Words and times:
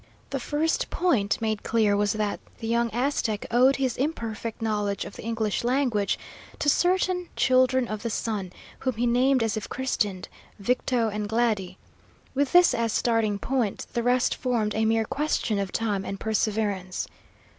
The 0.31 0.39
first 0.39 0.89
point 0.89 1.39
made 1.43 1.61
clear 1.61 1.95
was 1.95 2.13
that 2.13 2.39
the 2.57 2.65
young 2.65 2.89
Aztec 2.89 3.45
owed 3.51 3.75
his 3.75 3.97
imperfect 3.97 4.59
knowledge 4.59 5.05
of 5.05 5.15
the 5.15 5.21
English 5.21 5.63
language 5.63 6.17
to 6.57 6.69
certain 6.69 7.29
Children 7.35 7.87
of 7.87 8.01
the 8.01 8.09
Sun, 8.09 8.51
whom 8.79 8.95
he 8.95 9.05
named 9.05 9.43
as 9.43 9.55
if 9.57 9.69
christened 9.69 10.27
Victo 10.57 11.07
and 11.09 11.29
Glady. 11.29 11.77
With 12.33 12.51
this 12.51 12.73
as 12.73 12.91
starting 12.91 13.37
point, 13.37 13.85
the 13.93 14.01
rest 14.01 14.33
formed 14.33 14.73
a 14.73 14.85
mere 14.85 15.05
question 15.05 15.59
of 15.59 15.71
time 15.71 16.03
and 16.03 16.19
perseverance. 16.19 17.07